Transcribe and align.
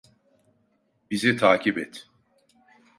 Bizi 1.11 1.37
takip 1.37 1.77
et. 1.77 2.09